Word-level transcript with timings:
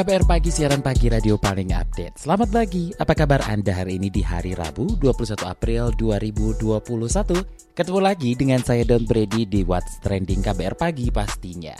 KBR 0.00 0.24
Pagi, 0.24 0.48
siaran 0.48 0.80
pagi 0.80 1.12
radio 1.12 1.36
paling 1.36 1.76
update. 1.76 2.24
Selamat 2.24 2.48
pagi, 2.48 2.88
apa 2.88 3.12
kabar 3.12 3.44
Anda 3.44 3.84
hari 3.84 4.00
ini 4.00 4.08
di 4.08 4.24
hari 4.24 4.56
Rabu 4.56 4.96
21 4.96 5.44
April 5.44 5.92
2021? 5.92 7.76
Ketemu 7.76 8.00
lagi 8.00 8.32
dengan 8.32 8.64
saya 8.64 8.80
Don 8.88 9.04
Brady 9.04 9.44
di 9.44 9.60
What's 9.60 10.00
Trending 10.00 10.40
KBR 10.40 10.80
Pagi 10.80 11.12
pastinya. 11.12 11.76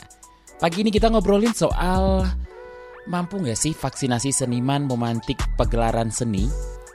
Pagi 0.61 0.85
ini 0.85 0.93
kita 0.93 1.09
ngobrolin 1.09 1.49
soal 1.49 2.21
mampu 3.09 3.41
nggak 3.41 3.57
sih 3.57 3.73
vaksinasi 3.73 4.29
seniman 4.29 4.85
memantik 4.85 5.41
pegelaran 5.57 6.13
seni? 6.13 6.45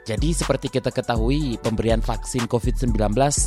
Jadi 0.07 0.31
seperti 0.31 0.71
kita 0.71 0.95
ketahui, 0.95 1.59
pemberian 1.59 1.99
vaksin 1.99 2.47
COVID-19 2.47 2.95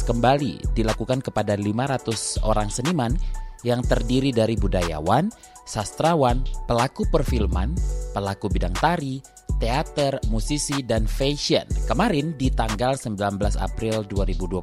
kembali 0.05 0.77
dilakukan 0.77 1.25
kepada 1.25 1.57
500 1.57 2.45
orang 2.45 2.69
seniman 2.69 3.17
yang 3.65 3.81
terdiri 3.85 4.37
dari 4.37 4.57
budayawan, 4.57 5.33
sastrawan, 5.71 6.43
pelaku 6.67 7.07
perfilman, 7.07 7.79
pelaku 8.11 8.51
bidang 8.51 8.75
tari, 8.75 9.23
teater, 9.63 10.19
musisi, 10.27 10.83
dan 10.83 11.07
fashion 11.07 11.63
kemarin 11.87 12.35
di 12.35 12.51
tanggal 12.51 12.99
19 12.99 13.39
April 13.63 14.03
2021. 14.11 14.59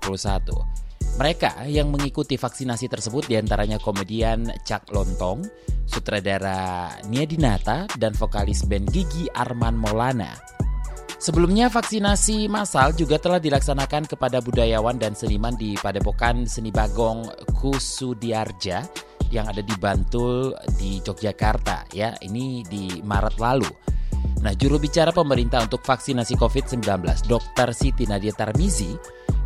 Mereka 1.17 1.65
yang 1.71 1.89
mengikuti 1.89 2.35
vaksinasi 2.35 2.91
tersebut 2.91 3.25
di 3.31 3.39
antaranya 3.39 3.79
komedian 3.79 4.51
Cak 4.67 4.91
Lontong, 4.91 5.47
sutradara 5.87 6.91
Nia 7.09 7.25
Dinata, 7.25 7.87
dan 7.95 8.13
vokalis 8.13 8.67
band 8.67 8.91
Gigi 8.91 9.25
Arman 9.31 9.79
Maulana. 9.79 10.35
Sebelumnya 11.17 11.73
vaksinasi 11.73 12.45
massal 12.45 12.93
juga 12.93 13.17
telah 13.17 13.41
dilaksanakan 13.41 14.05
kepada 14.05 14.37
budayawan 14.37 15.01
dan 15.01 15.17
seniman 15.17 15.57
di 15.57 15.73
Padepokan 15.73 16.45
Seni 16.45 16.69
Bagong 16.69 17.25
Kusudiarja 17.57 18.85
yang 19.31 19.47
ada 19.47 19.63
di 19.63 19.75
Bantul 19.75 20.55
di 20.77 20.99
Yogyakarta 21.03 21.91
ya. 21.91 22.15
Ini 22.19 22.63
di 22.67 22.99
Maret 23.01 23.35
lalu. 23.39 23.69
Nah, 24.41 24.53
juru 24.53 24.77
bicara 24.77 25.09
pemerintah 25.09 25.65
untuk 25.65 25.81
vaksinasi 25.81 26.37
COVID-19, 26.37 26.85
Dr. 27.25 27.69
Siti 27.73 28.05
Nadia 28.05 28.31
Tarmizi, 28.31 28.93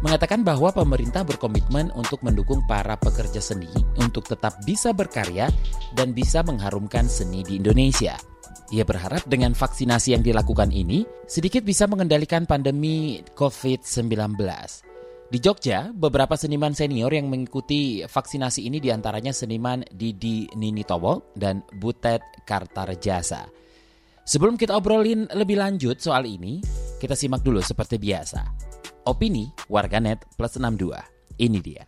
mengatakan 0.03 0.43
bahwa 0.43 0.73
pemerintah 0.75 1.23
berkomitmen 1.23 1.93
untuk 1.95 2.19
mendukung 2.25 2.65
para 2.67 2.97
pekerja 2.99 3.39
seni 3.39 3.69
untuk 4.01 4.27
tetap 4.27 4.59
bisa 4.67 4.91
berkarya 4.91 5.47
dan 5.95 6.11
bisa 6.11 6.43
mengharumkan 6.43 7.07
seni 7.07 7.45
di 7.45 7.61
Indonesia. 7.61 8.17
Ia 8.71 8.87
berharap 8.87 9.27
dengan 9.27 9.51
vaksinasi 9.51 10.15
yang 10.15 10.23
dilakukan 10.23 10.71
ini 10.71 11.03
sedikit 11.27 11.63
bisa 11.63 11.87
mengendalikan 11.91 12.47
pandemi 12.47 13.19
COVID-19. 13.35 14.90
Di 15.31 15.39
Jogja, 15.39 15.95
beberapa 15.95 16.35
seniman 16.35 16.75
senior 16.75 17.07
yang 17.15 17.31
mengikuti 17.31 18.03
vaksinasi 18.03 18.67
ini 18.67 18.83
di 18.83 18.91
antaranya 18.91 19.31
seniman 19.31 19.79
Didi 19.87 20.43
Ninitowo 20.59 21.31
dan 21.39 21.63
Butet 21.71 22.19
Kartarjasa. 22.43 23.47
Sebelum 24.27 24.59
kita 24.59 24.75
obrolin 24.75 25.31
lebih 25.31 25.55
lanjut 25.55 26.03
soal 26.03 26.27
ini, 26.27 26.59
kita 26.99 27.15
simak 27.15 27.47
dulu 27.47 27.63
seperti 27.63 27.95
biasa. 27.95 28.43
Opini 29.07 29.47
Warganet 29.71 30.19
Plus 30.35 30.59
62. 30.59 30.99
Ini 31.39 31.59
dia. 31.63 31.87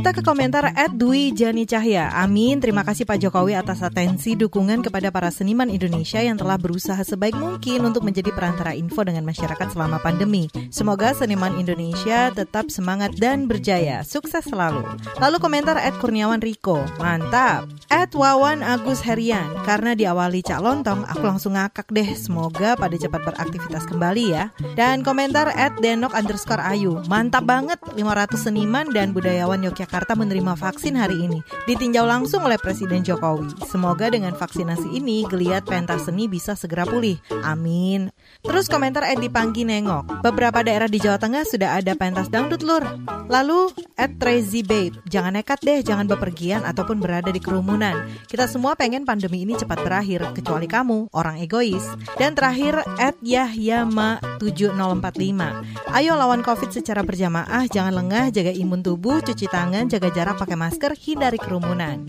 Kita 0.00 0.16
ke 0.16 0.24
komentar 0.24 0.64
Ed 0.80 0.96
Dwi 0.96 1.28
Jani 1.36 1.68
Cahya. 1.68 2.08
Amin, 2.16 2.56
terima 2.56 2.80
kasih 2.88 3.04
Pak 3.04 3.20
Jokowi 3.20 3.52
atas 3.52 3.84
atensi 3.84 4.32
dukungan 4.32 4.80
kepada 4.80 5.12
para 5.12 5.28
seniman 5.28 5.68
Indonesia 5.68 6.24
yang 6.24 6.40
telah 6.40 6.56
berusaha 6.56 6.96
sebaik 7.04 7.36
mungkin 7.36 7.84
untuk 7.84 8.08
menjadi 8.08 8.32
perantara 8.32 8.72
info 8.72 9.04
dengan 9.04 9.28
masyarakat 9.28 9.76
selama 9.76 10.00
pandemi. 10.00 10.48
Semoga 10.72 11.12
seniman 11.12 11.52
Indonesia 11.60 12.32
tetap 12.32 12.72
semangat 12.72 13.12
dan 13.20 13.44
berjaya. 13.44 14.00
Sukses 14.00 14.48
selalu. 14.48 14.88
Lalu 15.20 15.36
komentar 15.36 15.76
Ed 15.76 15.92
Kurniawan 16.00 16.40
Riko. 16.40 16.80
Mantap. 16.96 17.68
Ed 17.92 18.16
Wawan 18.16 18.64
Agus 18.64 19.04
Herian. 19.04 19.52
Karena 19.68 19.92
diawali 19.92 20.40
Cak 20.40 20.64
Lontong, 20.64 21.04
aku 21.12 21.28
langsung 21.28 21.60
ngakak 21.60 21.92
deh. 21.92 22.08
Semoga 22.16 22.72
pada 22.72 22.96
cepat 22.96 23.20
beraktivitas 23.20 23.84
kembali 23.84 24.24
ya. 24.32 24.48
Dan 24.80 25.04
komentar 25.04 25.52
Ed 25.52 25.76
Denok 25.84 26.16
underscore 26.16 26.64
Ayu. 26.64 27.04
Mantap 27.04 27.44
banget 27.44 27.76
500 27.84 28.48
seniman 28.48 28.88
dan 28.96 29.12
budayawan 29.12 29.60
Yogyakarta 29.60 29.89
Yogyakarta 29.90 30.14
menerima 30.14 30.54
vaksin 30.54 30.94
hari 30.94 31.26
ini, 31.26 31.42
ditinjau 31.66 32.06
langsung 32.06 32.46
oleh 32.46 32.54
Presiden 32.62 33.02
Jokowi. 33.02 33.58
Semoga 33.66 34.06
dengan 34.06 34.38
vaksinasi 34.38 34.86
ini, 34.86 35.26
geliat 35.26 35.66
pentas 35.66 36.06
seni 36.06 36.30
bisa 36.30 36.54
segera 36.54 36.86
pulih. 36.86 37.18
Amin. 37.42 38.14
Terus 38.40 38.72
komentar 38.72 39.04
Edi 39.04 39.28
Panggi 39.28 39.68
nengok. 39.68 40.24
Beberapa 40.24 40.64
daerah 40.64 40.88
di 40.88 40.96
Jawa 40.96 41.20
Tengah 41.20 41.44
sudah 41.44 41.76
ada 41.76 41.92
pentas 41.92 42.32
dangdut 42.32 42.64
lur. 42.64 42.80
Lalu, 43.28 43.70
at 44.00 44.16
Trazy 44.16 44.64
Babe, 44.64 44.96
jangan 45.06 45.36
nekat 45.36 45.60
deh, 45.60 45.84
jangan 45.84 46.08
bepergian 46.08 46.64
ataupun 46.64 46.98
berada 46.98 47.28
di 47.28 47.38
kerumunan. 47.38 48.08
Kita 48.26 48.48
semua 48.48 48.74
pengen 48.74 49.04
pandemi 49.04 49.44
ini 49.44 49.54
cepat 49.54 49.84
berakhir, 49.84 50.32
kecuali 50.32 50.64
kamu, 50.64 51.12
orang 51.12 51.38
egois. 51.38 51.84
Dan 52.16 52.32
terakhir, 52.32 52.80
at 52.98 53.14
Yahyama 53.20 54.18
7045. 54.40 55.92
Ayo 55.92 56.16
lawan 56.16 56.40
COVID 56.40 56.70
secara 56.72 57.04
berjamaah, 57.04 57.68
jangan 57.68 57.92
lengah, 57.92 58.32
jaga 58.34 58.50
imun 58.56 58.80
tubuh, 58.80 59.20
cuci 59.20 59.46
tangan, 59.46 59.86
jaga 59.86 60.08
jarak, 60.10 60.40
pakai 60.40 60.56
masker, 60.56 60.96
hindari 60.96 61.38
kerumunan. 61.38 62.08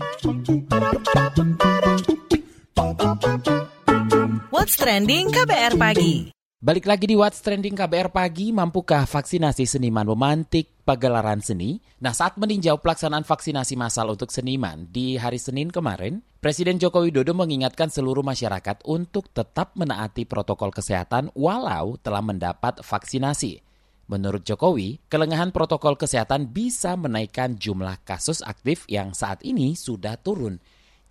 What's 4.62 4.78
trending 4.78 5.26
KBR 5.34 5.74
pagi? 5.74 6.30
Balik 6.62 6.86
lagi 6.86 7.10
di 7.10 7.18
What's 7.18 7.42
Trending 7.42 7.74
KBR 7.74 8.14
Pagi, 8.14 8.54
mampukah 8.54 9.10
vaksinasi 9.10 9.66
seniman 9.66 10.06
memantik 10.06 10.86
pagelaran 10.86 11.42
seni? 11.42 11.82
Nah, 11.98 12.14
saat 12.14 12.38
meninjau 12.38 12.78
pelaksanaan 12.78 13.26
vaksinasi 13.26 13.74
massal 13.74 14.14
untuk 14.14 14.30
seniman 14.30 14.86
di 14.86 15.18
hari 15.18 15.42
Senin 15.42 15.66
kemarin, 15.66 16.22
Presiden 16.38 16.78
Joko 16.78 17.02
Widodo 17.02 17.34
mengingatkan 17.34 17.90
seluruh 17.90 18.22
masyarakat 18.22 18.86
untuk 18.86 19.34
tetap 19.34 19.74
menaati 19.74 20.30
protokol 20.30 20.70
kesehatan 20.70 21.34
walau 21.34 21.98
telah 21.98 22.22
mendapat 22.22 22.86
vaksinasi. 22.86 23.66
Menurut 24.06 24.46
Jokowi, 24.46 25.02
kelengahan 25.10 25.50
protokol 25.50 25.98
kesehatan 25.98 26.54
bisa 26.54 26.94
menaikkan 26.94 27.58
jumlah 27.58 27.98
kasus 28.06 28.46
aktif 28.46 28.86
yang 28.86 29.10
saat 29.10 29.42
ini 29.42 29.74
sudah 29.74 30.14
turun. 30.22 30.62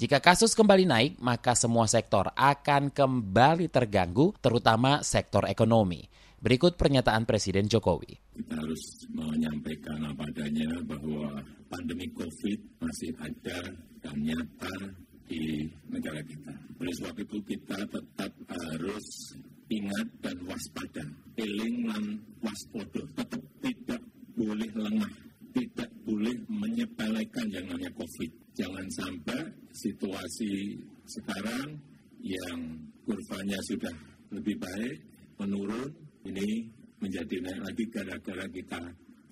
Jika 0.02 0.18
kasus 0.18 0.58
kembali 0.58 0.90
naik, 0.90 1.22
maka 1.22 1.54
semua 1.54 1.86
sektor 1.86 2.34
akan 2.34 2.90
kembali 2.90 3.70
terganggu, 3.70 4.34
terutama 4.42 5.06
sektor 5.06 5.46
ekonomi. 5.46 6.02
Berikut 6.42 6.74
pernyataan 6.74 7.30
Presiden 7.30 7.70
Jokowi. 7.70 8.34
Kita 8.34 8.58
harus 8.58 8.82
menyampaikan 9.14 10.02
apa 10.02 10.26
adanya 10.26 10.74
bahwa 10.90 11.46
pandemi 11.70 12.10
COVID 12.18 12.82
masih 12.82 13.14
ada 13.22 13.62
dan 14.02 14.16
nyata 14.26 14.74
di 15.30 15.70
negara 15.94 16.26
kita. 16.26 16.50
Oleh 16.82 16.94
sebab 16.98 17.22
itu 17.22 17.38
kita 17.46 17.86
tetap 17.86 18.34
harus 18.58 19.38
ingat 19.70 20.08
dan 20.26 20.38
waspada. 20.50 21.06
Eling 21.38 21.78
lan 21.86 22.18
waspodo 22.42 23.06
tetap 23.14 23.44
tidak 23.62 24.02
boleh 24.34 24.72
lengah, 24.74 25.14
tidak 25.52 25.90
boleh 26.04 26.36
menyepelekan 26.48 27.48
yang 27.52 27.66
namanya 27.68 27.92
COVID. 27.96 28.32
Jangan 28.56 28.88
sampai 28.92 29.42
situasi 29.72 30.80
sekarang 31.08 31.80
yang 32.22 32.59
kurvanya 33.08 33.59
sudah 33.68 33.96
lebih 34.32 34.56
baik, 34.59 34.98
menurun, 35.40 35.92
ini 36.28 36.70
menjadi 37.02 37.36
naik 37.42 37.59
lagi 37.66 37.84
gara-gara 37.90 38.46
kita 38.53 38.82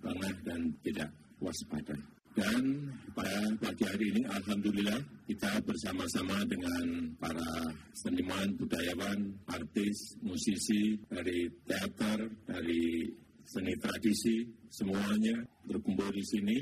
lengah 0.01 0.36
dan 0.44 0.62
tidak 0.81 1.10
waspada. 1.39 1.95
Dan 2.39 2.88
pada 3.12 3.51
pagi 3.60 3.83
hari 3.83 4.15
ini, 4.15 4.22
Alhamdulillah, 4.24 5.01
kita 5.27 5.60
bersama-sama 5.65 6.39
dengan 6.48 7.12
para 7.19 7.51
seniman, 7.92 8.48
budayawan, 8.56 9.19
artis, 9.50 10.15
musisi 10.24 10.95
dari 11.10 11.51
teater, 11.68 12.31
dari 12.48 13.12
seni 13.50 13.74
tradisi, 13.81 14.46
semuanya 14.69 15.42
berkumpul 15.66 16.13
di 16.13 16.22
sini 16.22 16.57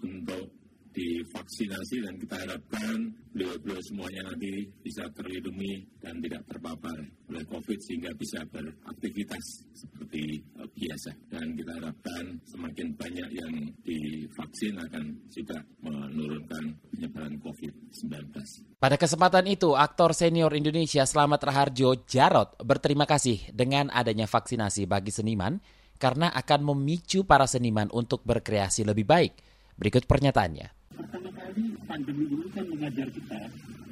untuk 0.00 0.48
divaksinasi 0.90 2.02
dan 2.02 2.14
kita 2.18 2.34
harapkan 2.34 3.14
beliau-beliau 3.30 3.78
semuanya 3.78 4.26
nanti 4.26 4.66
bisa 4.82 5.06
terlindungi 5.14 5.86
dan 6.02 6.18
tidak 6.18 6.42
terpapar 6.50 6.98
oleh 7.30 7.44
COVID 7.46 7.78
sehingga 7.78 8.10
bisa 8.18 8.42
beraktivitas 8.50 9.70
seperti 9.70 10.42
uh, 10.58 10.66
biasa. 10.66 11.14
Dan 11.30 11.54
kita 11.54 11.72
harapkan 11.78 12.42
semakin 12.42 12.88
banyak 12.98 13.28
yang 13.30 13.54
divaksin 13.86 14.74
akan 14.82 15.04
juga 15.30 15.62
menurunkan 15.78 16.74
penyebaran 16.90 17.38
COVID-19. 17.38 18.34
Pada 18.82 18.96
kesempatan 18.98 19.46
itu, 19.46 19.78
aktor 19.78 20.10
senior 20.10 20.50
Indonesia 20.58 21.06
Slamet 21.06 21.38
Raharjo 21.38 22.02
Jarot 22.02 22.58
berterima 22.66 23.06
kasih 23.06 23.54
dengan 23.54 23.94
adanya 23.94 24.26
vaksinasi 24.26 24.90
bagi 24.90 25.14
seniman 25.14 25.62
karena 26.00 26.32
akan 26.32 26.72
memicu 26.72 27.28
para 27.28 27.44
seniman 27.44 27.92
untuk 27.92 28.24
berkreasi 28.24 28.88
lebih 28.88 29.04
baik. 29.04 29.36
Berikut 29.76 30.08
pernyataannya. 30.08 30.96
Pertama 30.96 31.28
kali 31.36 31.76
pandemi 31.84 32.24
ini 32.24 32.48
kan 32.56 32.64
mengajar 32.64 33.08
kita 33.12 33.40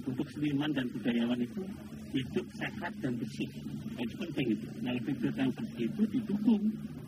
untuk 0.09 0.27
seniman 0.33 0.73
dan 0.73 0.89
budayawan 0.89 1.41
itu 1.45 1.63
hidup 2.17 2.47
sehat 2.57 2.93
dan 3.05 3.13
bersih. 3.21 3.51
Nah, 3.93 4.01
itu 4.01 4.15
penting 4.17 4.47
itu. 4.57 4.67
Nah, 4.81 4.93
hidup 4.97 5.35
yang 5.37 5.51
bersih 5.53 5.85
itu 5.85 6.03
didukung 6.09 6.63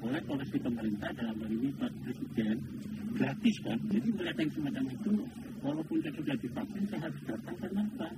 oleh 0.05 0.21
polisi 0.29 0.57
pemerintah 0.61 1.11
dalam 1.17 1.37
hal 1.41 1.49
ini 1.49 1.73
Pak 1.81 1.93
Presiden 2.05 2.57
gratis 3.17 3.57
kan. 3.65 3.79
Jadi 3.89 4.09
melihat 4.13 4.37
yang 4.37 4.53
semacam 4.53 4.85
itu, 4.93 5.13
walaupun 5.65 5.97
kita 6.05 6.11
sudah 6.21 6.37
divaksin, 6.41 6.85
saya 6.93 7.01
harus 7.09 7.21
datang 7.25 7.57
karena 7.57 7.83
apa? 7.89 8.09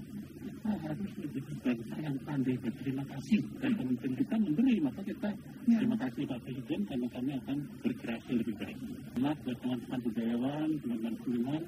Kita 0.43 0.71
harus 0.83 1.11
menjadi 1.15 1.53
bangsa 1.63 1.92
yang 2.13 2.21
pandai 2.29 2.57
berterima 2.61 3.05
kasih 3.09 3.41
dan 3.57 3.73
pemimpin 3.73 4.13
kita 4.21 4.37
memberi, 4.37 4.77
maka 4.85 5.01
kita 5.01 5.31
terima 5.65 5.97
kasih 5.97 6.23
Pak 6.29 6.39
Presiden 6.45 6.81
karena 6.85 7.09
kami 7.09 7.31
akan 7.41 7.57
berkreasi 7.81 8.33
lebih 8.37 8.55
baik. 8.61 8.79
Selamat 9.17 9.37
buat 9.41 9.59
teman-teman 9.65 10.01
budayawan, 10.05 10.69
teman-teman 10.85 11.15
seniman, 11.25 11.63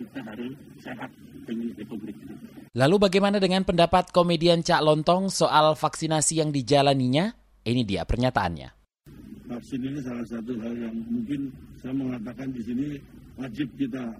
kita 0.00 0.18
harus 0.24 0.52
sehat 0.80 1.10
demi 1.44 1.66
Republik 1.76 2.16
ini. 2.16 2.34
Lalu 2.72 2.96
bagaimana 2.96 3.36
dengan 3.36 3.60
pendapat 3.60 4.08
komedian 4.08 4.64
Cak 4.64 4.80
Lontong 4.80 5.28
soal 5.28 5.76
vaksinasi 5.76 6.40
yang 6.40 6.48
dijalaninya? 6.48 7.36
Ini 7.60 7.84
dia 7.84 8.08
pernyataannya. 8.08 8.72
Vaksin 9.52 9.84
ini 9.84 10.00
salah 10.00 10.24
satu 10.24 10.56
hal 10.64 10.72
yang 10.80 10.96
mungkin 11.12 11.52
saya 11.76 11.92
mengatakan 11.92 12.48
di 12.56 12.62
sini 12.64 12.96
wajib 13.36 13.68
kita 13.76 14.16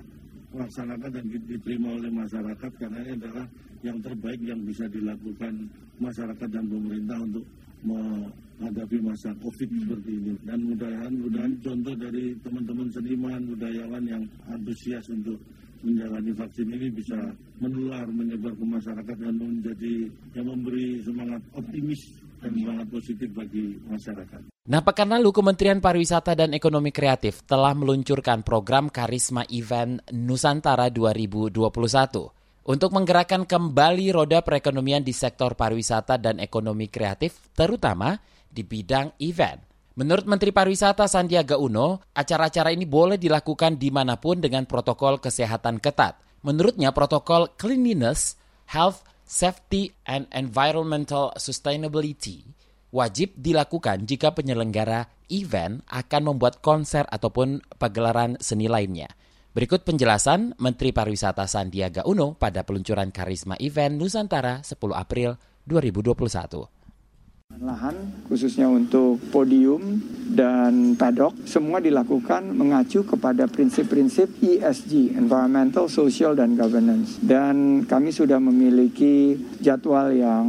laksanakan 0.53 1.09
dan 1.09 1.25
diterima 1.25 1.89
oleh 1.95 2.11
masyarakat 2.13 2.71
karena 2.77 2.99
ini 3.07 3.13
adalah 3.17 3.47
yang 3.81 3.99
terbaik 4.05 4.41
yang 4.45 4.61
bisa 4.65 4.85
dilakukan 4.89 5.69
masyarakat 6.01 6.49
dan 6.49 6.65
pemerintah 6.69 7.19
untuk 7.21 7.45
menghadapi 7.81 8.99
masa 9.01 9.33
COVID 9.41 9.69
seperti 9.73 10.11
ini. 10.21 10.33
Dan 10.45 10.59
mudah-mudahan, 10.69 11.13
mudahan 11.17 11.53
contoh 11.65 11.95
dari 11.97 12.37
teman-teman 12.45 12.89
seniman, 12.93 13.41
budayawan 13.57 14.05
yang 14.05 14.23
antusias 14.53 15.09
untuk 15.09 15.41
menjalani 15.81 16.33
vaksin 16.37 16.69
ini 16.69 16.89
bisa 16.93 17.17
menular, 17.57 18.05
menyebar 18.13 18.53
ke 18.53 18.65
masyarakat 18.69 19.17
dan 19.17 19.35
menjadi 19.41 19.95
yang 20.37 20.47
memberi 20.53 21.01
semangat 21.01 21.41
optimis 21.57 22.01
dan 22.45 22.53
semangat 22.53 22.87
positif 22.93 23.29
bagi 23.33 23.81
masyarakat. 23.89 24.41
Nah, 24.69 24.81
pekan 24.85 25.09
lalu 25.09 25.33
Kementerian 25.33 25.81
Pariwisata 25.81 26.37
dan 26.37 26.53
Ekonomi 26.53 26.93
Kreatif 26.93 27.41
telah 27.49 27.73
meluncurkan 27.73 28.45
program 28.45 28.93
Karisma 28.93 29.49
Event 29.49 30.05
Nusantara 30.13 30.93
2021 30.93 32.40
untuk 32.71 32.95
menggerakkan 32.95 33.51
kembali 33.51 34.15
roda 34.15 34.47
perekonomian 34.47 35.03
di 35.03 35.11
sektor 35.11 35.59
pariwisata 35.59 36.23
dan 36.23 36.39
ekonomi 36.39 36.87
kreatif, 36.87 37.51
terutama 37.51 38.15
di 38.47 38.63
bidang 38.63 39.19
event. 39.19 39.59
Menurut 39.99 40.23
Menteri 40.31 40.55
Pariwisata 40.55 41.11
Sandiaga 41.11 41.59
Uno, 41.59 41.99
acara-acara 42.15 42.71
ini 42.71 42.87
boleh 42.87 43.19
dilakukan 43.19 43.75
di 43.75 43.91
mana 43.91 44.23
pun 44.23 44.39
dengan 44.39 44.71
protokol 44.71 45.19
kesehatan 45.19 45.83
ketat. 45.83 46.15
Menurutnya 46.47 46.95
protokol 46.95 47.51
cleanliness, 47.59 48.39
health, 48.71 49.03
safety, 49.27 49.91
and 50.07 50.31
environmental 50.31 51.35
sustainability 51.35 52.47
wajib 52.95 53.35
dilakukan 53.39 54.07
jika 54.07 54.35
penyelenggara 54.35 55.11
event 55.31 55.83
akan 55.91 56.23
membuat 56.35 56.59
konser 56.63 57.07
ataupun 57.07 57.63
pagelaran 57.79 58.39
seni 58.43 58.67
lainnya. 58.67 59.11
Berikut 59.51 59.83
penjelasan 59.83 60.55
Menteri 60.63 60.95
Pariwisata 60.95 61.43
Sandiaga 61.51 62.07
Uno 62.07 62.39
pada 62.39 62.63
peluncuran 62.63 63.11
Karisma 63.11 63.59
Event 63.59 63.99
Nusantara 63.99 64.63
10 64.63 64.79
April 64.95 65.43
2021. 65.67 66.80
Lahan 67.59 68.23
khususnya 68.31 68.71
untuk 68.71 69.19
podium 69.35 69.99
dan 70.31 70.95
paddock 70.95 71.35
semua 71.51 71.83
dilakukan 71.83 72.47
mengacu 72.47 73.03
kepada 73.03 73.51
prinsip-prinsip 73.51 74.39
ESG, 74.39 75.19
Environmental, 75.19 75.91
Social, 75.91 76.39
dan 76.39 76.55
Governance. 76.55 77.19
Dan 77.19 77.83
kami 77.91 78.15
sudah 78.15 78.39
memiliki 78.39 79.35
jadwal 79.59 80.15
yang 80.15 80.47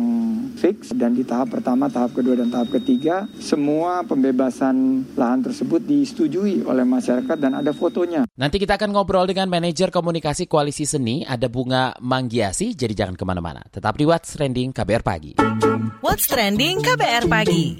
fix 0.62 0.94
dan 0.94 1.18
di 1.18 1.26
tahap 1.26 1.58
pertama, 1.58 1.90
tahap 1.90 2.14
kedua, 2.14 2.38
dan 2.38 2.54
tahap 2.54 2.70
ketiga 2.70 3.26
semua 3.42 4.06
pembebasan 4.06 5.02
lahan 5.18 5.42
tersebut 5.42 5.82
disetujui 5.82 6.62
oleh 6.70 6.86
masyarakat 6.86 7.38
dan 7.42 7.58
ada 7.58 7.74
fotonya. 7.74 8.30
Nanti 8.38 8.62
kita 8.62 8.78
akan 8.78 8.94
ngobrol 8.94 9.26
dengan 9.26 9.50
manajer 9.50 9.90
komunikasi 9.90 10.46
koalisi 10.46 10.86
seni, 10.86 11.26
ada 11.26 11.50
Bunga 11.50 11.98
Manggiasi, 11.98 12.78
jadi 12.78 12.94
jangan 12.94 13.18
ke 13.18 13.26
mana-mana. 13.26 13.66
Tetap 13.74 13.98
di 13.98 14.06
What's 14.06 14.38
Trending 14.38 14.70
KBR 14.70 15.02
Pagi. 15.02 15.34
What's 16.02 16.30
Trending 16.30 16.82
KBR 16.92 17.32
Pagi. 17.32 17.80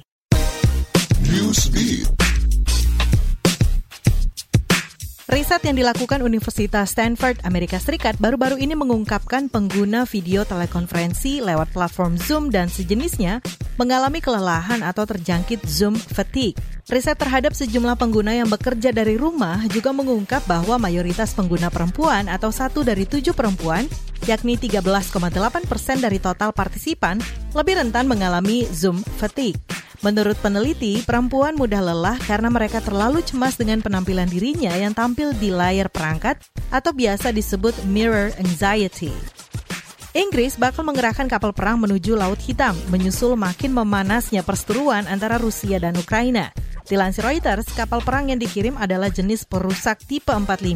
Riset 5.28 5.62
yang 5.68 5.76
dilakukan 5.76 6.24
Universitas 6.24 6.96
Stanford, 6.96 7.44
Amerika 7.44 7.76
Serikat 7.76 8.16
baru-baru 8.24 8.56
ini 8.56 8.72
mengungkapkan 8.72 9.52
pengguna 9.52 10.08
video 10.08 10.48
telekonferensi 10.48 11.44
lewat 11.44 11.76
platform 11.76 12.16
Zoom 12.16 12.56
dan 12.56 12.72
sejenisnya 12.72 13.44
mengalami 13.76 14.24
kelelahan 14.24 14.80
atau 14.80 15.04
terjangkit 15.04 15.60
Zoom 15.68 16.00
fatigue. 16.00 16.56
Riset 16.92 17.16
terhadap 17.16 17.56
sejumlah 17.56 17.96
pengguna 17.96 18.36
yang 18.36 18.52
bekerja 18.52 18.92
dari 18.92 19.16
rumah 19.16 19.64
juga 19.72 19.96
mengungkap 19.96 20.44
bahwa 20.44 20.76
mayoritas 20.76 21.32
pengguna 21.32 21.72
perempuan 21.72 22.28
atau 22.28 22.52
satu 22.52 22.84
dari 22.84 23.08
tujuh 23.08 23.32
perempuan, 23.32 23.88
yakni 24.28 24.60
13,8 24.60 25.72
persen 25.72 26.04
dari 26.04 26.20
total 26.20 26.52
partisipan, 26.52 27.16
lebih 27.56 27.80
rentan 27.80 28.12
mengalami 28.12 28.68
Zoom 28.76 29.00
fatigue. 29.16 29.56
Menurut 30.04 30.36
peneliti, 30.44 31.00
perempuan 31.08 31.56
mudah 31.56 31.80
lelah 31.80 32.20
karena 32.28 32.52
mereka 32.52 32.84
terlalu 32.84 33.24
cemas 33.24 33.56
dengan 33.56 33.80
penampilan 33.80 34.28
dirinya 34.28 34.76
yang 34.76 34.92
tampil 34.92 35.32
di 35.32 35.48
layar 35.48 35.88
perangkat 35.88 36.44
atau 36.76 36.92
biasa 36.92 37.32
disebut 37.32 37.88
mirror 37.88 38.36
anxiety. 38.36 39.16
Inggris 40.12 40.60
bakal 40.60 40.84
mengerahkan 40.84 41.32
kapal 41.32 41.56
perang 41.56 41.80
menuju 41.80 42.20
Laut 42.20 42.44
Hitam, 42.44 42.76
menyusul 42.92 43.40
makin 43.40 43.72
memanasnya 43.72 44.44
perseteruan 44.44 45.08
antara 45.08 45.40
Rusia 45.40 45.80
dan 45.80 45.96
Ukraina. 45.96 46.52
Dilansir 46.92 47.24
Reuters, 47.24 47.72
kapal 47.72 48.04
perang 48.04 48.28
yang 48.28 48.36
dikirim 48.36 48.76
adalah 48.76 49.08
jenis 49.08 49.48
perusak 49.48 50.04
tipe 50.04 50.28
45 50.28 50.76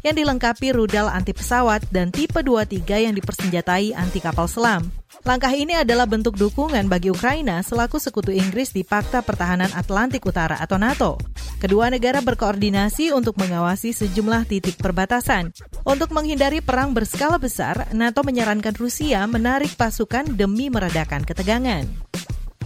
yang 0.00 0.14
dilengkapi 0.16 0.72
rudal 0.72 1.12
anti 1.12 1.36
pesawat 1.36 1.84
dan 1.92 2.08
tipe 2.08 2.40
23 2.40 2.80
yang 3.04 3.12
dipersenjatai 3.12 3.92
anti 3.92 4.24
kapal 4.24 4.48
selam. 4.48 4.88
Langkah 5.20 5.52
ini 5.52 5.76
adalah 5.76 6.08
bentuk 6.08 6.40
dukungan 6.40 6.88
bagi 6.88 7.12
Ukraina 7.12 7.60
selaku 7.60 8.00
sekutu 8.00 8.32
Inggris 8.32 8.72
di 8.72 8.88
Pakta 8.88 9.20
Pertahanan 9.20 9.68
Atlantik 9.76 10.24
Utara 10.24 10.56
atau 10.56 10.80
NATO. 10.80 11.20
Kedua 11.60 11.92
negara 11.92 12.24
berkoordinasi 12.24 13.12
untuk 13.12 13.36
mengawasi 13.36 13.92
sejumlah 13.92 14.48
titik 14.48 14.80
perbatasan. 14.80 15.52
Untuk 15.84 16.08
menghindari 16.16 16.64
perang 16.64 16.96
berskala 16.96 17.36
besar, 17.36 17.84
NATO 17.92 18.24
menyarankan 18.24 18.72
Rusia 18.80 19.28
menarik 19.28 19.76
pasukan 19.76 20.24
demi 20.24 20.72
meredakan 20.72 21.20
ketegangan. 21.20 22.09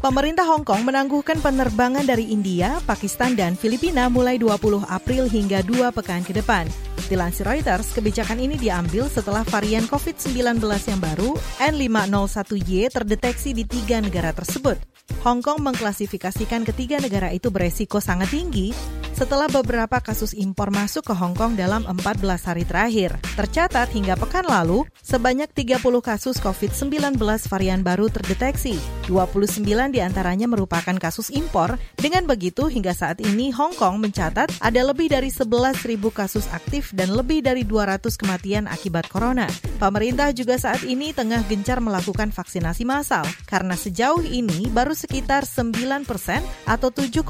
Pemerintah 0.04 0.44
Hong 0.44 0.68
Kong 0.68 0.84
menangguhkan 0.84 1.40
penerbangan 1.40 2.04
dari 2.04 2.28
India, 2.28 2.76
Pakistan, 2.84 3.32
dan 3.32 3.56
Filipina 3.56 4.12
mulai 4.12 4.36
20 4.36 4.84
April 4.84 5.24
hingga 5.32 5.64
dua 5.64 5.96
pekan 5.96 6.20
ke 6.20 6.36
depan. 6.36 6.68
Dilansir 7.08 7.48
Reuters, 7.48 7.88
kebijakan 7.96 8.36
ini 8.36 8.60
diambil 8.60 9.08
setelah 9.08 9.40
varian 9.48 9.88
COVID-19 9.88 10.60
yang 10.60 11.00
baru 11.00 11.32
N501Y 11.56 12.92
terdeteksi 12.92 13.56
di 13.56 13.64
tiga 13.64 14.04
negara 14.04 14.36
tersebut. 14.36 14.76
Hong 15.24 15.40
Kong 15.40 15.64
mengklasifikasikan 15.64 16.68
ketiga 16.68 17.00
negara 17.00 17.32
itu 17.32 17.48
beresiko 17.48 17.96
sangat 17.96 18.28
tinggi 18.28 18.76
setelah 19.14 19.46
beberapa 19.46 20.02
kasus 20.02 20.34
impor 20.34 20.74
masuk 20.74 21.06
ke 21.06 21.14
Hong 21.14 21.38
Kong 21.38 21.54
dalam 21.54 21.86
14 21.86 22.50
hari 22.50 22.66
terakhir. 22.66 23.14
Tercatat 23.38 23.88
hingga 23.94 24.18
pekan 24.18 24.42
lalu, 24.42 24.82
sebanyak 25.06 25.46
30 25.54 25.80
kasus 26.02 26.36
COVID-19 26.42 27.14
varian 27.46 27.80
baru 27.86 28.10
terdeteksi. 28.10 28.74
29 29.06 29.93
di 29.94 30.02
antaranya 30.02 30.50
merupakan 30.50 30.98
kasus 30.98 31.30
impor. 31.30 31.78
Dengan 31.94 32.26
begitu, 32.26 32.66
hingga 32.66 32.90
saat 32.90 33.22
ini 33.22 33.54
Hong 33.54 33.78
Kong 33.78 34.02
mencatat 34.02 34.58
ada 34.58 34.80
lebih 34.82 35.06
dari 35.06 35.30
11.000 35.30 35.86
kasus 36.10 36.50
aktif 36.50 36.90
dan 36.90 37.14
lebih 37.14 37.46
dari 37.46 37.62
200 37.62 38.02
kematian 38.18 38.66
akibat 38.66 39.06
corona. 39.06 39.46
Pemerintah 39.78 40.34
juga 40.34 40.58
saat 40.58 40.82
ini 40.82 41.14
tengah 41.14 41.46
gencar 41.46 41.78
melakukan 41.78 42.34
vaksinasi 42.34 42.82
massal 42.82 43.22
karena 43.46 43.78
sejauh 43.78 44.26
ini 44.26 44.66
baru 44.74 44.98
sekitar 44.98 45.46
9 45.46 46.02
persen 46.02 46.42
atau 46.66 46.90
7,5 46.90 47.22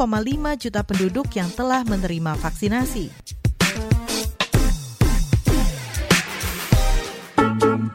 juta 0.56 0.80
penduduk 0.80 1.28
yang 1.36 1.52
telah 1.52 1.84
menerima 1.84 2.40
vaksinasi. 2.40 3.12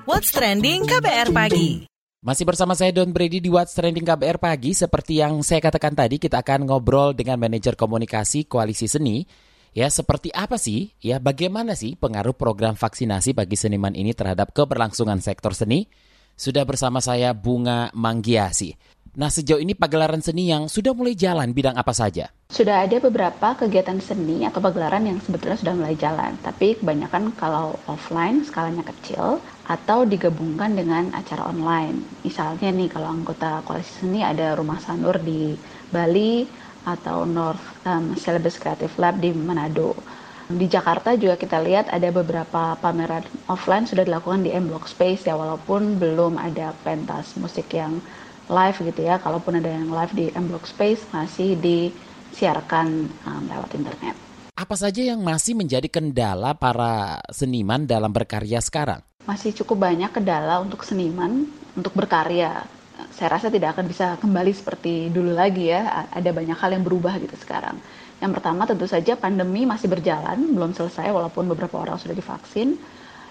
What's 0.06 0.36
Trending 0.36 0.84
KBR 0.84 1.32
Pagi 1.32 1.89
masih 2.20 2.44
bersama 2.44 2.76
saya 2.76 2.92
Don 2.92 3.16
Brady 3.16 3.40
di 3.40 3.48
What's 3.48 3.76
Trending 3.76 4.04
KBR 4.04 4.38
Pagi. 4.38 4.76
Seperti 4.76 5.24
yang 5.24 5.40
saya 5.44 5.64
katakan 5.64 5.96
tadi, 5.96 6.20
kita 6.20 6.44
akan 6.44 6.68
ngobrol 6.68 7.16
dengan 7.16 7.40
manajer 7.40 7.80
komunikasi 7.80 8.48
Koalisi 8.48 8.88
Seni 8.92 9.24
Ya, 9.70 9.86
seperti 9.94 10.34
apa 10.34 10.58
sih? 10.58 10.98
Ya, 10.98 11.22
bagaimana 11.22 11.78
sih 11.78 11.94
pengaruh 11.94 12.34
program 12.34 12.74
vaksinasi 12.74 13.38
bagi 13.38 13.54
seniman 13.54 13.94
ini 13.94 14.18
terhadap 14.18 14.50
keberlangsungan 14.50 15.22
sektor 15.22 15.54
seni? 15.54 15.86
Sudah 16.34 16.66
bersama 16.66 17.04
saya 17.04 17.36
Bunga 17.36 17.94
Manggiasi. 17.94 18.74
Nah, 19.18 19.34
sejauh 19.34 19.58
ini 19.58 19.74
pagelaran 19.74 20.22
seni 20.22 20.54
yang 20.54 20.70
sudah 20.70 20.94
mulai 20.94 21.18
jalan 21.18 21.50
bidang 21.50 21.74
apa 21.74 21.90
saja? 21.96 22.30
Sudah 22.50 22.86
ada 22.86 22.98
beberapa 23.02 23.58
kegiatan 23.58 23.98
seni 24.02 24.46
atau 24.46 24.62
pagelaran 24.62 25.06
yang 25.06 25.18
sebetulnya 25.22 25.58
sudah 25.58 25.74
mulai 25.74 25.96
jalan, 25.98 26.38
tapi 26.42 26.78
kebanyakan 26.78 27.34
kalau 27.34 27.78
offline 27.90 28.46
skalanya 28.46 28.86
kecil 28.86 29.42
atau 29.70 30.06
digabungkan 30.06 30.74
dengan 30.74 31.14
acara 31.14 31.46
online. 31.50 32.02
Misalnya 32.26 32.74
nih 32.74 32.90
kalau 32.90 33.10
anggota 33.10 33.62
koalisi 33.66 34.06
seni 34.06 34.26
ada 34.26 34.58
Rumah 34.58 34.82
Sanur 34.82 35.18
di 35.22 35.54
Bali 35.94 36.46
atau 36.86 37.26
North 37.26 37.62
um, 37.86 38.18
Celebes 38.18 38.58
Creative 38.58 38.94
Lab 38.98 39.22
di 39.22 39.30
Manado. 39.34 39.94
Di 40.50 40.66
Jakarta 40.66 41.14
juga 41.14 41.38
kita 41.38 41.62
lihat 41.62 41.94
ada 41.94 42.10
beberapa 42.10 42.74
pameran 42.82 43.22
offline 43.46 43.86
sudah 43.86 44.02
dilakukan 44.02 44.42
di 44.42 44.50
M 44.50 44.66
Block 44.66 44.90
Space 44.90 45.30
ya 45.30 45.38
walaupun 45.38 46.02
belum 46.02 46.42
ada 46.42 46.74
pentas 46.82 47.38
musik 47.38 47.70
yang 47.70 48.02
live 48.50 48.78
gitu 48.82 49.02
ya. 49.06 49.22
Kalaupun 49.22 49.62
ada 49.62 49.70
yang 49.70 49.94
live 49.94 50.14
di 50.18 50.26
M 50.34 50.50
Block 50.50 50.66
Space 50.66 51.06
masih 51.14 51.56
disiarkan 51.62 53.08
um, 53.30 53.44
lewat 53.48 53.72
internet. 53.78 54.18
Apa 54.60 54.76
saja 54.76 55.00
yang 55.00 55.24
masih 55.24 55.56
menjadi 55.56 55.88
kendala 55.88 56.52
para 56.58 57.24
seniman 57.32 57.88
dalam 57.88 58.12
berkarya 58.12 58.60
sekarang? 58.60 59.00
Masih 59.24 59.56
cukup 59.56 59.88
banyak 59.88 60.12
kendala 60.12 60.60
untuk 60.60 60.84
seniman 60.84 61.48
untuk 61.78 61.96
berkarya 61.96 62.68
saya 63.16 63.40
rasa 63.40 63.48
tidak 63.48 63.78
akan 63.78 63.86
bisa 63.88 64.20
kembali 64.20 64.52
seperti 64.52 65.08
dulu 65.08 65.32
lagi 65.32 65.72
ya. 65.72 66.08
Ada 66.12 66.36
banyak 66.36 66.58
hal 66.60 66.76
yang 66.76 66.84
berubah 66.84 67.16
gitu 67.24 67.36
sekarang. 67.40 67.80
Yang 68.20 68.32
pertama 68.40 68.68
tentu 68.68 68.84
saja 68.84 69.16
pandemi 69.16 69.64
masih 69.64 69.88
berjalan, 69.88 70.52
belum 70.52 70.76
selesai 70.76 71.08
walaupun 71.08 71.48
beberapa 71.48 71.80
orang 71.80 71.96
sudah 71.96 72.12
divaksin. 72.12 72.76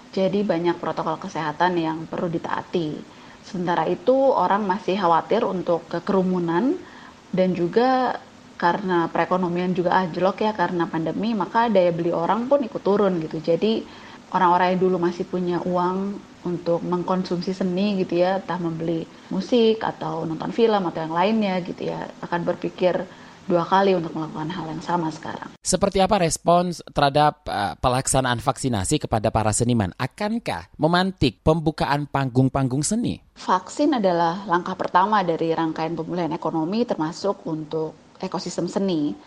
Jadi 0.09 0.41
banyak 0.41 0.81
protokol 0.81 1.21
kesehatan 1.21 1.77
yang 1.77 1.97
perlu 2.09 2.25
ditaati. 2.33 3.18
Sementara 3.47 3.83
itu 3.87 4.13
orang 4.43 4.61
masih 4.67 4.95
khawatir 4.99 5.41
untuk 5.47 5.87
kerumunan 6.07 6.75
dan 7.37 7.49
juga 7.55 8.19
karena 8.59 9.07
perekonomian 9.07 9.71
juga 9.71 9.95
anjlok 9.95 10.43
ya 10.43 10.51
karena 10.51 10.83
pandemi, 10.91 11.31
maka 11.31 11.71
daya 11.71 11.91
beli 11.95 12.11
orang 12.11 12.51
pun 12.51 12.59
ikut 12.67 12.83
turun 12.83 13.13
gitu. 13.23 13.39
Jadi 13.39 13.87
orang-orang 14.35 14.75
yang 14.75 14.81
dulu 14.85 14.97
masih 15.07 15.25
punya 15.33 15.57
uang 15.63 15.97
untuk 16.43 16.79
mengkonsumsi 16.83 17.51
seni 17.55 18.03
gitu 18.03 18.19
ya, 18.23 18.43
entah 18.43 18.59
membeli 18.59 19.07
musik 19.31 19.79
atau 19.83 20.27
nonton 20.27 20.51
film 20.51 20.83
atau 20.89 20.99
yang 21.07 21.15
lainnya 21.15 21.53
gitu 21.63 21.81
ya, 21.91 22.11
akan 22.25 22.41
berpikir 22.43 23.07
dua 23.49 23.65
kali 23.65 23.97
untuk 23.97 24.13
melakukan 24.13 24.53
hal 24.53 24.69
yang 24.69 24.83
sama 24.85 25.09
sekarang. 25.09 25.49
Seperti 25.65 25.97
apa 25.97 26.21
respons 26.21 26.85
terhadap 26.93 27.41
uh, 27.49 27.73
pelaksanaan 27.81 28.37
vaksinasi 28.37 29.01
kepada 29.01 29.33
para 29.33 29.49
seniman? 29.49 29.89
Akankah 29.97 30.69
memantik 30.77 31.41
pembukaan 31.41 32.05
panggung-panggung 32.05 32.85
seni? 32.85 33.17
Vaksin 33.33 33.97
adalah 33.97 34.45
langkah 34.45 34.77
pertama 34.77 35.25
dari 35.25 35.49
rangkaian 35.49 35.97
pemulihan 35.97 36.29
ekonomi 36.29 36.85
termasuk 36.85 37.41
untuk 37.49 37.97
ekosistem 38.21 38.69
seni. 38.69 39.17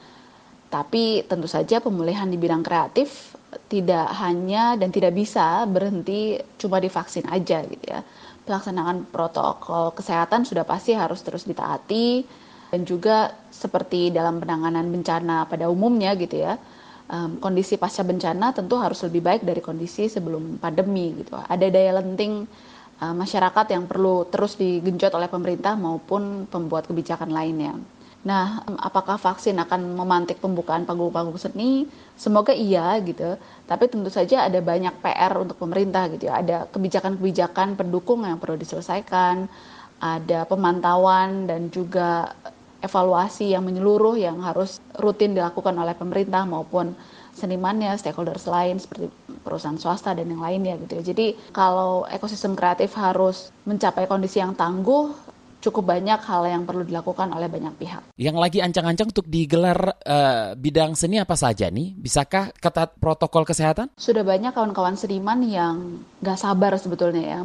Tapi 0.70 1.26
tentu 1.26 1.50
saja 1.50 1.82
pemulihan 1.82 2.30
di 2.30 2.38
bidang 2.40 2.64
kreatif 2.64 3.36
tidak 3.68 4.08
hanya 4.16 4.80
dan 4.80 4.88
tidak 4.88 5.12
bisa 5.12 5.68
berhenti 5.68 6.40
cuma 6.56 6.80
divaksin 6.80 7.28
aja 7.28 7.60
gitu 7.68 7.84
ya. 7.84 8.00
Pelaksanaan 8.48 9.04
protokol 9.12 9.92
kesehatan 9.92 10.48
sudah 10.48 10.64
pasti 10.64 10.96
harus 10.96 11.20
terus 11.20 11.44
ditaati 11.44 12.24
dan 12.72 12.88
juga 12.88 13.36
seperti 13.52 14.08
dalam 14.08 14.40
penanganan 14.40 14.88
bencana 14.88 15.44
pada 15.44 15.68
umumnya 15.68 16.16
gitu 16.16 16.40
ya. 16.40 16.56
Um, 17.12 17.36
kondisi 17.36 17.76
pasca 17.76 18.00
bencana 18.00 18.56
tentu 18.56 18.80
harus 18.80 19.04
lebih 19.04 19.20
baik 19.20 19.44
dari 19.44 19.60
kondisi 19.60 20.08
sebelum 20.08 20.56
pandemi 20.56 21.12
gitu. 21.20 21.36
Ada 21.36 21.68
daya 21.68 22.00
lenting 22.00 22.48
uh, 23.04 23.12
masyarakat 23.12 23.76
yang 23.76 23.84
perlu 23.84 24.24
terus 24.32 24.56
digenjot 24.56 25.12
oleh 25.12 25.28
pemerintah 25.28 25.76
maupun 25.76 26.48
pembuat 26.48 26.88
kebijakan 26.88 27.28
lainnya. 27.28 27.76
Nah, 28.22 28.64
apakah 28.80 29.18
vaksin 29.18 29.58
akan 29.58 29.98
memantik 29.98 30.38
pembukaan 30.38 30.86
panggung-panggung 30.88 31.36
seni? 31.36 31.84
Semoga 32.16 32.54
iya 32.54 32.96
gitu. 33.02 33.36
Tapi 33.68 33.90
tentu 33.90 34.08
saja 34.08 34.46
ada 34.48 34.62
banyak 34.62 34.94
PR 35.02 35.36
untuk 35.36 35.58
pemerintah 35.58 36.08
gitu 36.08 36.30
ya. 36.30 36.40
Ada 36.40 36.70
kebijakan-kebijakan 36.70 37.74
pendukung 37.74 38.22
yang 38.22 38.38
perlu 38.38 38.54
diselesaikan, 38.56 39.50
ada 40.02 40.46
pemantauan 40.46 41.50
dan 41.50 41.70
juga 41.70 42.34
evaluasi 42.82 43.54
yang 43.54 43.62
menyeluruh 43.62 44.18
yang 44.18 44.42
harus 44.42 44.82
rutin 44.98 45.38
dilakukan 45.38 45.72
oleh 45.78 45.94
pemerintah 45.94 46.42
maupun 46.42 46.92
senimannya, 47.32 47.96
stakeholders 47.96 48.44
lain 48.44 48.76
seperti 48.76 49.08
perusahaan 49.40 49.80
swasta 49.80 50.12
dan 50.12 50.28
yang 50.28 50.42
lainnya 50.44 50.76
gitu 50.84 51.00
ya. 51.00 51.02
Jadi 51.14 51.26
kalau 51.54 52.04
ekosistem 52.10 52.52
kreatif 52.52 52.92
harus 52.98 53.48
mencapai 53.64 54.04
kondisi 54.04 54.42
yang 54.42 54.52
tangguh, 54.52 55.14
cukup 55.62 55.94
banyak 55.96 56.20
hal 56.26 56.42
yang 56.44 56.62
perlu 56.66 56.82
dilakukan 56.84 57.30
oleh 57.32 57.46
banyak 57.46 57.72
pihak. 57.78 58.02
Yang 58.18 58.36
lagi 58.36 58.58
ancang-ancang 58.60 59.08
untuk 59.14 59.26
digelar 59.30 59.94
uh, 60.04 60.58
bidang 60.58 60.98
seni 60.98 61.22
apa 61.22 61.38
saja 61.38 61.70
nih? 61.70 61.94
Bisakah 61.96 62.52
ketat 62.58 62.98
protokol 62.98 63.46
kesehatan? 63.46 63.94
Sudah 63.96 64.26
banyak 64.26 64.52
kawan-kawan 64.52 64.98
seniman 64.98 65.40
yang 65.46 66.02
gak 66.20 66.36
sabar 66.36 66.74
sebetulnya 66.76 67.38
ya 67.38 67.40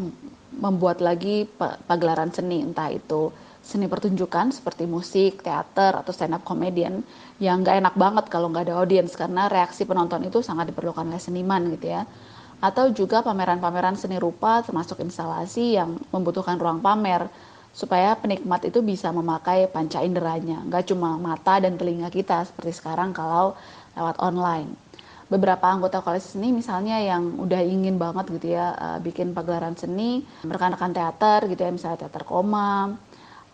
membuat 0.58 1.06
lagi 1.06 1.46
pagelaran 1.86 2.34
seni 2.34 2.65
entah 2.65 2.89
itu 2.89 3.29
seni 3.67 3.91
pertunjukan 3.91 4.55
seperti 4.55 4.88
musik, 4.88 5.43
teater, 5.43 6.00
atau 6.00 6.15
stand 6.15 6.39
up 6.39 6.47
comedian 6.47 7.03
yang 7.43 7.67
gak 7.67 7.83
enak 7.83 7.95
banget 8.00 8.25
kalau 8.31 8.47
nggak 8.47 8.71
ada 8.71 8.79
audiens 8.79 9.12
karena 9.13 9.51
reaksi 9.51 9.83
penonton 9.83 10.24
itu 10.24 10.39
sangat 10.39 10.71
diperlukan 10.71 11.03
oleh 11.03 11.19
seniman 11.19 11.67
gitu 11.75 11.91
ya 11.91 12.07
atau 12.57 12.89
juga 12.89 13.21
pameran-pameran 13.21 13.93
seni 13.93 14.17
rupa 14.17 14.65
termasuk 14.65 14.97
instalasi 15.05 15.77
yang 15.77 16.01
membutuhkan 16.09 16.57
ruang 16.57 16.81
pamer 16.81 17.29
supaya 17.69 18.17
penikmat 18.17 18.65
itu 18.65 18.81
bisa 18.81 19.13
memakai 19.13 19.69
panca 19.69 20.01
inderanya, 20.01 20.65
nggak 20.65 20.89
cuma 20.89 21.13
mata 21.21 21.62
dan 21.62 21.77
telinga 21.77 22.09
kita 22.09 22.41
seperti 22.50 22.74
sekarang 22.74 23.13
kalau 23.13 23.53
lewat 23.93 24.17
online. 24.17 24.74
Beberapa 25.29 25.69
anggota 25.69 26.01
koalisi 26.01 26.39
seni 26.39 26.50
misalnya 26.50 26.97
yang 26.97 27.38
udah 27.38 27.62
ingin 27.62 28.01
banget 28.01 28.33
gitu 28.33 28.57
ya 28.57 28.74
uh, 28.74 28.97
bikin 28.97 29.38
pagelaran 29.38 29.77
seni, 29.77 30.25
rekan-rekan 30.41 30.89
teater 30.89 31.45
gitu 31.51 31.62
ya 31.62 31.69
misalnya 31.69 32.07
teater 32.07 32.25
koma, 32.25 32.97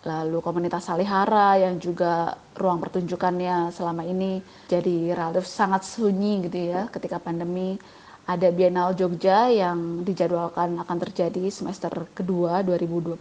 lalu 0.04 0.44
komunitas 0.44 0.88
Salihara 0.88 1.56
yang 1.60 1.80
juga 1.80 2.36
ruang 2.60 2.84
pertunjukannya 2.84 3.72
selama 3.72 4.04
ini 4.04 4.44
jadi 4.68 5.16
relatif 5.16 5.48
sangat 5.48 5.88
sunyi 5.88 6.44
gitu 6.48 6.76
ya 6.76 6.92
ketika 6.92 7.24
pandemi 7.24 7.80
ada 8.24 8.48
Biennale 8.56 8.96
Jogja 8.96 9.52
yang 9.52 10.08
dijadwalkan 10.08 10.80
akan 10.80 10.98
terjadi 11.08 11.44
semester 11.52 11.92
kedua 12.16 12.64
2021 12.64 13.20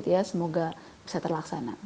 gitu 0.00 0.08
ya. 0.08 0.24
Semoga 0.24 0.72
bisa 1.04 1.20
terlaksana. 1.20 1.76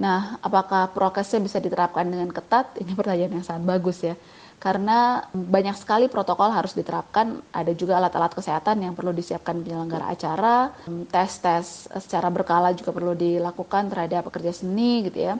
Nah, 0.00 0.40
apakah 0.40 0.88
prokesnya 0.88 1.44
bisa 1.44 1.60
diterapkan 1.60 2.08
dengan 2.08 2.32
ketat? 2.32 2.80
Ini 2.80 2.96
pertanyaan 2.96 3.38
yang 3.40 3.44
sangat 3.44 3.64
bagus 3.68 4.00
ya. 4.00 4.16
Karena 4.62 5.18
banyak 5.34 5.74
sekali 5.74 6.06
protokol 6.06 6.54
harus 6.54 6.70
diterapkan, 6.78 7.42
ada 7.50 7.74
juga 7.74 7.98
alat-alat 7.98 8.30
kesehatan 8.30 8.78
yang 8.86 8.94
perlu 8.94 9.10
disiapkan 9.10 9.58
penyelenggara 9.58 10.06
acara, 10.06 10.70
tes-tes 11.10 11.90
secara 11.98 12.30
berkala 12.30 12.70
juga 12.70 12.94
perlu 12.94 13.18
dilakukan 13.18 13.90
terhadap 13.90 14.30
pekerja 14.30 14.54
seni 14.54 15.02
gitu 15.10 15.18
ya. 15.18 15.34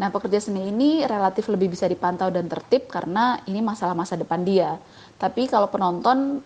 Nah, 0.00 0.08
pekerja 0.08 0.40
seni 0.40 0.72
ini 0.72 1.04
relatif 1.04 1.52
lebih 1.52 1.76
bisa 1.76 1.84
dipantau 1.84 2.32
dan 2.32 2.48
tertib 2.48 2.88
karena 2.88 3.36
ini 3.44 3.60
masalah 3.60 3.92
masa 3.92 4.16
depan 4.16 4.40
dia. 4.40 4.80
Tapi 5.20 5.44
kalau 5.44 5.68
penonton 5.68 6.40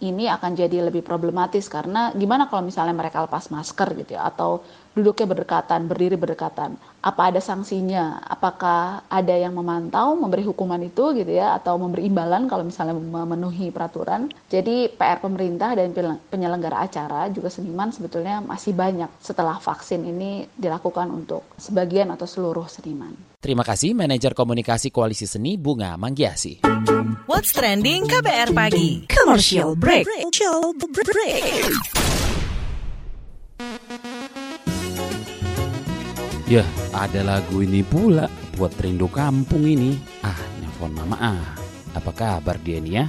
ini 0.00 0.26
akan 0.26 0.56
jadi 0.56 0.90
lebih 0.90 1.04
problematis 1.04 1.68
karena 1.68 2.10
gimana 2.16 2.48
kalau 2.48 2.64
misalnya 2.64 2.96
mereka 2.96 3.20
lepas 3.20 3.52
masker 3.52 3.94
gitu 4.00 4.16
ya 4.16 4.26
atau 4.26 4.64
duduknya 4.94 5.26
berdekatan, 5.30 5.86
berdiri 5.86 6.16
berdekatan. 6.18 6.74
Apa 7.00 7.32
ada 7.32 7.40
sanksinya? 7.40 8.20
Apakah 8.26 9.08
ada 9.08 9.32
yang 9.32 9.56
memantau, 9.56 10.18
memberi 10.18 10.44
hukuman 10.44 10.80
itu 10.82 11.16
gitu 11.16 11.32
ya 11.32 11.56
atau 11.56 11.80
memberi 11.80 12.10
imbalan 12.10 12.44
kalau 12.50 12.66
misalnya 12.66 12.92
memenuhi 12.92 13.72
peraturan? 13.72 14.28
Jadi 14.52 14.92
PR 14.92 15.22
pemerintah 15.22 15.72
dan 15.78 15.94
penyelenggara 16.28 16.84
acara 16.84 17.32
juga 17.32 17.48
seniman 17.48 17.88
sebetulnya 17.94 18.44
masih 18.44 18.76
banyak 18.76 19.08
setelah 19.22 19.56
vaksin 19.56 20.04
ini 20.04 20.44
dilakukan 20.52 21.08
untuk 21.08 21.46
sebagian 21.56 22.12
atau 22.12 22.28
seluruh 22.28 22.68
seniman. 22.68 23.14
Terima 23.40 23.64
kasih 23.64 23.96
manajer 23.96 24.36
komunikasi 24.36 24.92
Koalisi 24.92 25.24
Seni 25.24 25.56
Bunga 25.56 25.96
Manggiasi. 25.96 26.60
What's 27.24 27.56
trending 27.56 28.04
KBR 28.04 28.52
pagi? 28.52 29.08
Commercial 29.08 29.72
break. 29.80 30.04
Commercial 30.04 30.76
break. 30.76 31.72
Ya, 36.50 36.66
ada 36.90 37.22
lagu 37.22 37.62
ini 37.62 37.86
pula 37.86 38.26
buat 38.58 38.74
rindu 38.82 39.06
kampung 39.06 39.70
ini. 39.70 39.94
Ah, 40.26 40.34
nelfon 40.58 40.90
mama 40.90 41.14
ah. 41.22 41.46
Apa 41.94 42.10
kabar 42.10 42.58
dia 42.58 42.82
nih 42.82 42.98
ya? 42.98 43.04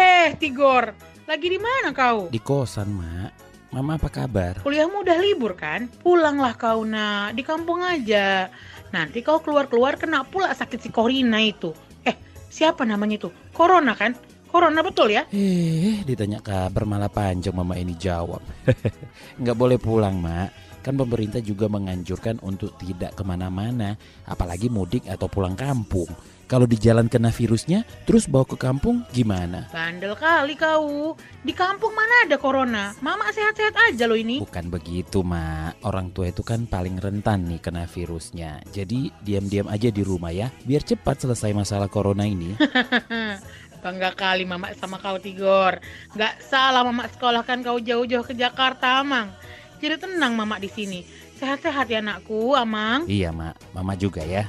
Eh, 0.00 0.32
Tigor, 0.40 0.96
lagi 1.28 1.52
di 1.52 1.60
mana 1.60 1.92
kau? 1.92 2.32
Di 2.32 2.40
kosan, 2.40 2.88
Mak. 2.88 3.36
Mama 3.68 4.00
apa 4.00 4.08
kabar? 4.08 4.64
Kuliahmu 4.64 5.04
udah 5.04 5.20
libur 5.20 5.52
kan? 5.52 5.92
Pulanglah 6.00 6.56
kau 6.56 6.88
nak, 6.88 7.36
di 7.36 7.44
kampung 7.44 7.84
aja. 7.84 8.48
Nanti 8.96 9.20
kau 9.20 9.44
keluar-keluar 9.44 10.00
kena 10.00 10.24
pula 10.24 10.56
sakit 10.56 10.80
si 10.80 10.88
Corina 10.88 11.36
itu. 11.36 11.76
Eh, 12.00 12.16
siapa 12.48 12.88
namanya 12.88 13.20
itu? 13.20 13.28
Corona 13.52 13.92
kan? 13.92 14.16
Corona 14.56 14.80
betul 14.80 15.12
ya? 15.12 15.28
Eh, 15.36 16.00
ditanya 16.08 16.40
kabar 16.40 16.88
malah 16.88 17.12
panjang 17.12 17.52
mama 17.52 17.76
ini 17.76 17.92
jawab. 17.92 18.40
Nggak 19.44 19.52
boleh 19.52 19.76
pulang, 19.76 20.16
Mak. 20.16 20.80
Kan 20.80 20.96
pemerintah 20.96 21.44
juga 21.44 21.68
menganjurkan 21.68 22.40
untuk 22.40 22.72
tidak 22.80 23.12
ke 23.12 23.20
mana-mana, 23.20 24.00
apalagi 24.24 24.72
mudik 24.72 25.04
atau 25.12 25.28
pulang 25.28 25.52
kampung. 25.52 26.08
Kalau 26.48 26.62
di 26.62 26.78
jalan 26.80 27.10
kena 27.10 27.34
virusnya, 27.34 27.82
terus 28.06 28.30
bawa 28.30 28.46
ke 28.46 28.56
kampung 28.56 29.02
gimana? 29.12 29.66
Bandel 29.74 30.14
kali 30.16 30.54
kau. 30.56 31.18
Di 31.42 31.50
kampung 31.50 31.90
mana 31.92 32.24
ada 32.24 32.38
corona? 32.38 32.96
Mama 33.02 33.28
sehat-sehat 33.34 33.74
aja 33.92 34.06
loh 34.06 34.16
ini. 34.16 34.38
Bukan 34.40 34.70
begitu, 34.72 35.20
Mak. 35.26 35.84
Orang 35.84 36.14
tua 36.14 36.30
itu 36.30 36.40
kan 36.40 36.64
paling 36.70 36.96
rentan 37.02 37.50
nih 37.50 37.58
kena 37.58 37.84
virusnya. 37.90 38.62
Jadi 38.70 39.10
diam-diam 39.20 39.66
aja 39.68 39.90
di 39.90 40.00
rumah 40.06 40.30
ya, 40.32 40.48
biar 40.64 40.86
cepat 40.86 41.26
selesai 41.26 41.50
masalah 41.52 41.90
corona 41.90 42.24
ini. 42.24 42.54
Bangga 43.86 44.10
kali 44.18 44.42
mama 44.42 44.74
sama 44.74 44.98
kau 44.98 45.14
Tigor. 45.22 45.78
Gak 46.18 46.42
salah 46.42 46.82
mama 46.82 47.06
sekolahkan 47.06 47.62
kau 47.62 47.78
jauh-jauh 47.78 48.26
ke 48.26 48.34
Jakarta, 48.34 48.98
Amang. 48.98 49.30
Jadi 49.78 50.02
tenang 50.02 50.34
mama 50.34 50.58
di 50.58 50.66
sini. 50.66 51.06
Sehat-sehat 51.38 51.86
ya 51.86 52.02
anakku, 52.02 52.58
Amang. 52.58 53.06
iya, 53.06 53.30
Mak. 53.30 53.54
Mama 53.70 53.94
juga 53.94 54.26
ya. 54.26 54.42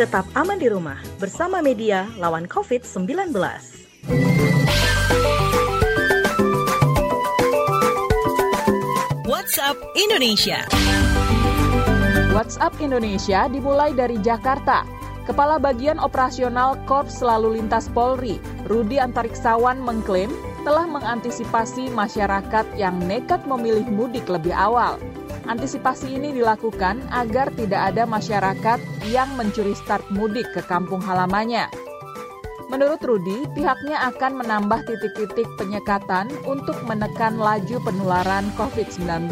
Tetap 0.00 0.24
aman 0.32 0.56
di 0.56 0.72
rumah 0.72 0.96
bersama 1.20 1.60
media 1.60 2.08
lawan 2.16 2.48
COVID-19. 2.48 3.28
WhatsApp 9.28 9.76
Indonesia. 10.00 10.64
WhatsApp 12.32 12.80
Indonesia 12.80 13.44
dimulai 13.44 13.92
dari 13.92 14.16
Jakarta. 14.16 14.88
Kepala 15.28 15.60
Bagian 15.60 16.00
Operasional 16.00 16.80
Korps 16.88 17.20
Lalu 17.20 17.60
Lintas 17.60 17.92
Polri, 17.92 18.40
Rudi 18.72 18.96
Antariksawan 18.96 19.76
mengklaim 19.78 20.32
telah 20.64 20.88
mengantisipasi 20.88 21.92
masyarakat 21.92 22.64
yang 22.74 22.96
nekat 23.04 23.44
memilih 23.44 23.84
mudik 23.84 24.24
lebih 24.32 24.50
awal. 24.56 24.96
Antisipasi 25.44 26.16
ini 26.16 26.32
dilakukan 26.32 27.04
agar 27.12 27.52
tidak 27.52 27.92
ada 27.92 28.08
masyarakat 28.08 28.80
yang 29.12 29.28
mencuri 29.36 29.76
start 29.76 30.02
mudik 30.08 30.48
ke 30.56 30.64
kampung 30.64 31.04
halamannya. 31.04 31.68
Menurut 32.72 33.04
Rudi, 33.04 33.44
pihaknya 33.52 34.08
akan 34.08 34.40
menambah 34.40 34.88
titik-titik 34.88 35.44
penyekatan 35.60 36.32
untuk 36.48 36.80
menekan 36.88 37.36
laju 37.36 37.76
penularan 37.84 38.48
COVID-19. 38.56 39.28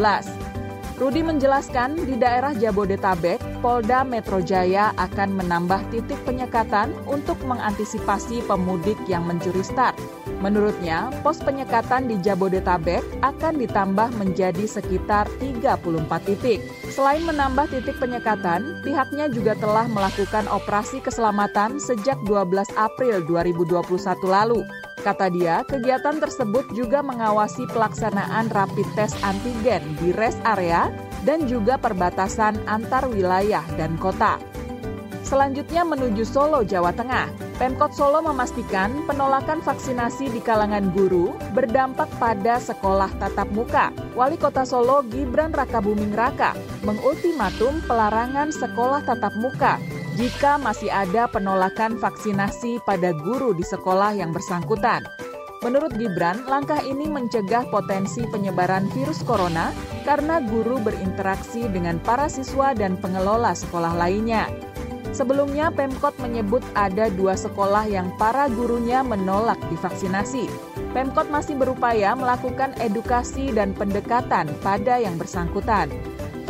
Rudi 1.01 1.25
menjelaskan 1.25 1.97
di 2.05 2.21
daerah 2.21 2.53
Jabodetabek, 2.53 3.41
Polda 3.65 4.05
Metro 4.05 4.37
Jaya 4.45 4.93
akan 5.01 5.33
menambah 5.33 5.81
titik 5.89 6.21
penyekatan 6.29 6.93
untuk 7.09 7.41
mengantisipasi 7.49 8.45
pemudik 8.45 9.01
yang 9.09 9.25
mencuri 9.25 9.65
start. 9.65 9.97
Menurutnya, 10.45 11.09
pos 11.25 11.41
penyekatan 11.41 12.05
di 12.05 12.21
Jabodetabek 12.21 13.01
akan 13.25 13.57
ditambah 13.57 14.13
menjadi 14.21 14.69
sekitar 14.69 15.25
34 15.41 15.81
titik. 16.29 16.61
Selain 16.93 17.25
menambah 17.25 17.73
titik 17.73 17.97
penyekatan, 17.97 18.85
pihaknya 18.85 19.33
juga 19.33 19.57
telah 19.57 19.89
melakukan 19.89 20.45
operasi 20.53 21.01
keselamatan 21.01 21.81
sejak 21.81 22.21
12 22.29 22.77
April 22.77 23.25
2021 23.25 23.89
lalu. 24.29 24.61
Kata 25.01 25.33
dia, 25.33 25.65
kegiatan 25.65 26.21
tersebut 26.21 26.77
juga 26.77 27.01
mengawasi 27.01 27.65
pelaksanaan 27.73 28.53
rapid 28.53 28.85
test 28.93 29.17
antigen 29.25 29.81
di 29.97 30.13
rest 30.13 30.37
area 30.45 30.93
dan 31.25 31.49
juga 31.49 31.81
perbatasan 31.81 32.61
antar 32.69 33.09
wilayah 33.09 33.65
dan 33.81 33.97
kota. 33.97 34.37
Selanjutnya 35.25 35.89
menuju 35.89 36.21
Solo, 36.29 36.61
Jawa 36.67 36.93
Tengah. 36.93 37.33
Pemkot 37.57 37.93
Solo 37.97 38.25
memastikan 38.25 39.05
penolakan 39.05 39.65
vaksinasi 39.65 40.33
di 40.33 40.41
kalangan 40.41 40.93
guru 40.93 41.33
berdampak 41.57 42.09
pada 42.21 42.61
sekolah 42.61 43.09
tatap 43.21 43.49
muka. 43.53 43.93
Wali 44.13 44.37
Kota 44.37 44.69
Solo 44.69 45.01
Gibran 45.09 45.53
Rakabuming 45.53 46.13
Raka 46.13 46.57
mengultimatum 46.85 47.85
pelarangan 47.85 48.49
sekolah 48.53 49.05
tatap 49.05 49.33
muka 49.41 49.77
jika 50.21 50.61
masih 50.61 50.93
ada 50.93 51.25
penolakan 51.33 51.97
vaksinasi 51.97 52.85
pada 52.85 53.17
guru 53.17 53.57
di 53.57 53.65
sekolah 53.65 54.13
yang 54.13 54.37
bersangkutan. 54.37 55.01
Menurut 55.65 55.97
Gibran, 55.97 56.45
langkah 56.45 56.77
ini 56.85 57.09
mencegah 57.09 57.65
potensi 57.73 58.29
penyebaran 58.29 58.85
virus 58.93 59.25
corona 59.25 59.73
karena 60.05 60.45
guru 60.45 60.77
berinteraksi 60.77 61.65
dengan 61.73 61.97
para 62.05 62.29
siswa 62.29 62.77
dan 62.77 63.01
pengelola 63.01 63.57
sekolah 63.57 63.97
lainnya. 63.97 64.45
Sebelumnya, 65.17 65.73
Pemkot 65.73 66.13
menyebut 66.21 66.61
ada 66.77 67.09
dua 67.09 67.33
sekolah 67.33 67.89
yang 67.89 68.13
para 68.21 68.45
gurunya 68.53 69.01
menolak 69.01 69.59
divaksinasi. 69.73 70.53
Pemkot 70.93 71.33
masih 71.33 71.57
berupaya 71.57 72.13
melakukan 72.13 72.77
edukasi 72.77 73.57
dan 73.57 73.73
pendekatan 73.73 74.53
pada 74.61 75.01
yang 75.01 75.17
bersangkutan. 75.17 75.89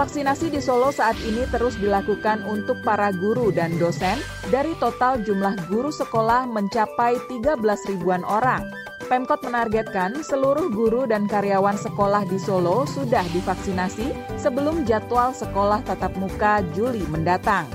Vaksinasi 0.01 0.49
di 0.49 0.65
Solo 0.65 0.89
saat 0.89 1.21
ini 1.29 1.45
terus 1.53 1.77
dilakukan 1.77 2.41
untuk 2.49 2.81
para 2.81 3.13
guru 3.13 3.53
dan 3.53 3.77
dosen 3.77 4.17
dari 4.49 4.73
total 4.81 5.21
jumlah 5.21 5.53
guru 5.69 5.93
sekolah 5.93 6.49
mencapai 6.49 7.21
13 7.29 7.61
ribuan 7.93 8.25
orang. 8.25 8.65
Pemkot 9.13 9.45
menargetkan 9.45 10.25
seluruh 10.25 10.73
guru 10.73 11.05
dan 11.05 11.29
karyawan 11.29 11.77
sekolah 11.77 12.25
di 12.33 12.41
Solo 12.41 12.89
sudah 12.89 13.21
divaksinasi 13.37 14.41
sebelum 14.41 14.89
jadwal 14.89 15.37
sekolah 15.37 15.85
tatap 15.85 16.17
muka 16.17 16.65
Juli 16.73 17.05
mendatang. 17.13 17.69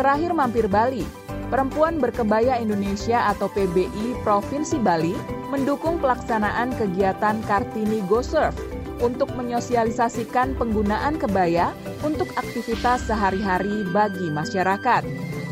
Terakhir 0.00 0.32
mampir 0.32 0.64
Bali, 0.64 1.04
Perempuan 1.52 2.00
Berkebaya 2.00 2.56
Indonesia 2.56 3.28
atau 3.28 3.52
PBI 3.52 4.16
Provinsi 4.24 4.80
Bali 4.80 5.12
mendukung 5.52 6.00
pelaksanaan 6.00 6.72
kegiatan 6.80 7.36
Kartini 7.44 8.00
Go 8.08 8.24
Surf 8.24 8.67
untuk 9.02 9.30
menyosialisasikan 9.34 10.58
penggunaan 10.58 11.16
kebaya 11.18 11.74
untuk 12.06 12.30
aktivitas 12.38 13.06
sehari-hari 13.06 13.86
bagi 13.90 14.30
masyarakat. 14.30 15.02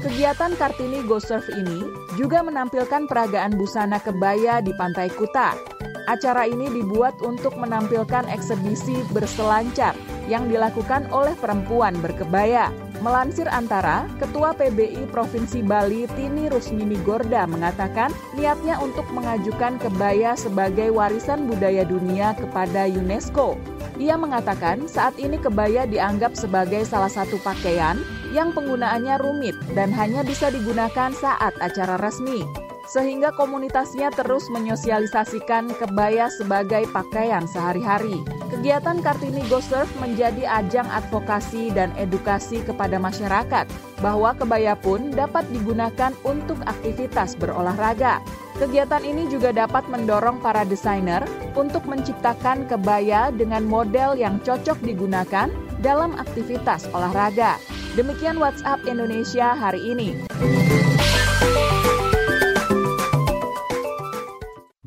Kegiatan 0.07 0.55
Kartini 0.55 1.03
Go 1.03 1.19
Surf 1.19 1.51
ini 1.51 1.83
juga 2.15 2.45
menampilkan 2.45 3.11
peragaan 3.11 3.59
busana 3.59 3.99
kebaya 3.99 4.63
di 4.63 4.71
Pantai 4.77 5.11
Kuta. 5.11 5.59
Acara 6.07 6.47
ini 6.47 6.71
dibuat 6.71 7.19
untuk 7.27 7.59
menampilkan 7.59 8.31
eksebisi 8.31 9.03
berselancar 9.11 9.99
yang 10.31 10.47
dilakukan 10.47 11.11
oleh 11.11 11.35
perempuan 11.35 11.99
berkebaya. 11.99 12.71
Melansir 13.07 13.47
antara, 13.47 14.03
Ketua 14.19 14.51
PBI 14.51 15.07
Provinsi 15.15 15.63
Bali 15.63 16.11
Tini 16.19 16.51
Rusmini 16.51 16.99
Gorda 17.07 17.47
mengatakan 17.47 18.11
niatnya 18.35 18.83
untuk 18.83 19.07
mengajukan 19.15 19.79
kebaya 19.79 20.35
sebagai 20.35 20.91
warisan 20.91 21.47
budaya 21.47 21.87
dunia 21.87 22.35
kepada 22.35 22.91
UNESCO. 22.91 23.55
Ia 24.03 24.19
mengatakan 24.19 24.91
saat 24.91 25.15
ini 25.23 25.39
kebaya 25.39 25.87
dianggap 25.87 26.35
sebagai 26.35 26.83
salah 26.83 27.07
satu 27.07 27.39
pakaian 27.47 27.95
yang 28.35 28.51
penggunaannya 28.51 29.23
rumit 29.23 29.55
dan 29.79 29.95
hanya 29.95 30.27
bisa 30.27 30.51
digunakan 30.51 31.15
saat 31.15 31.55
acara 31.63 31.95
resmi 32.03 32.66
sehingga 32.87 33.35
komunitasnya 33.35 34.15
terus 34.15 34.47
menyosialisasikan 34.49 35.75
kebaya 35.77 36.31
sebagai 36.31 36.87
pakaian 36.95 37.45
sehari-hari. 37.51 38.23
Kegiatan 38.47 39.03
Kartini 39.03 39.43
Go 39.51 39.59
Surf 39.59 39.91
menjadi 39.99 40.47
ajang 40.47 40.87
advokasi 40.87 41.75
dan 41.75 41.91
edukasi 41.99 42.63
kepada 42.63 42.97
masyarakat 42.97 43.67
bahwa 43.99 44.33
kebaya 44.39 44.79
pun 44.79 45.11
dapat 45.11 45.43
digunakan 45.51 46.15
untuk 46.23 46.57
aktivitas 46.65 47.35
berolahraga. 47.35 48.23
Kegiatan 48.57 49.05
ini 49.05 49.29
juga 49.29 49.53
dapat 49.53 49.85
mendorong 49.93 50.41
para 50.41 50.65
desainer 50.65 51.21
untuk 51.53 51.85
menciptakan 51.85 52.65
kebaya 52.65 53.29
dengan 53.29 53.69
model 53.69 54.17
yang 54.17 54.41
cocok 54.41 54.81
digunakan 54.81 55.53
dalam 55.85 56.17
aktivitas 56.17 56.89
olahraga. 56.97 57.61
Demikian 57.97 58.41
WhatsApp 58.41 58.85
Indonesia 58.89 59.53
hari 59.53 59.93
ini. 59.93 60.09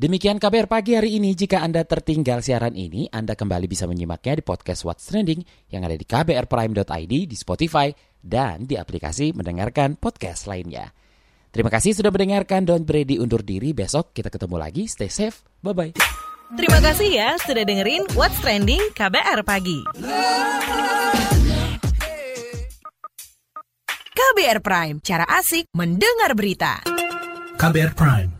Demikian 0.00 0.40
kabar 0.40 0.64
pagi 0.64 0.96
hari 0.96 1.20
ini. 1.20 1.36
Jika 1.36 1.60
Anda 1.60 1.84
tertinggal 1.84 2.40
siaran 2.40 2.72
ini, 2.72 3.12
Anda 3.12 3.36
kembali 3.36 3.68
bisa 3.68 3.84
menyimaknya 3.84 4.40
di 4.40 4.44
podcast 4.48 4.88
What's 4.88 5.04
Trending 5.04 5.44
yang 5.68 5.84
ada 5.84 5.92
di 5.92 6.08
kbrprime.id, 6.08 7.12
di 7.28 7.36
Spotify, 7.36 7.92
dan 8.16 8.64
di 8.64 8.80
aplikasi 8.80 9.36
mendengarkan 9.36 10.00
podcast 10.00 10.48
lainnya. 10.48 10.88
Terima 11.52 11.68
kasih 11.68 11.92
sudah 11.92 12.08
mendengarkan. 12.08 12.64
Don't 12.64 12.88
Brady 12.88 13.20
undur 13.20 13.44
diri. 13.44 13.76
Besok 13.76 14.16
kita 14.16 14.32
ketemu 14.32 14.56
lagi. 14.56 14.88
Stay 14.88 15.12
safe. 15.12 15.44
Bye-bye. 15.60 15.92
Terima 16.56 16.80
kasih 16.80 17.08
ya 17.12 17.36
sudah 17.44 17.60
dengerin 17.68 18.08
What's 18.16 18.40
Trending 18.40 18.80
KBR 18.96 19.44
Pagi. 19.44 19.84
KBR 24.16 24.58
Prime, 24.64 24.96
cara 25.04 25.28
asik 25.28 25.68
mendengar 25.76 26.32
berita. 26.32 26.80
KBR 27.60 27.92
Prime, 27.92 28.39